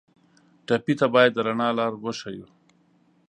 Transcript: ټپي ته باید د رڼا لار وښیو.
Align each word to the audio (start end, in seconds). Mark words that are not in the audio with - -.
ټپي 0.67 0.93
ته 0.99 1.07
باید 1.13 1.31
د 1.33 1.39
رڼا 1.47 1.69
لار 1.77 1.93
وښیو. 2.03 2.47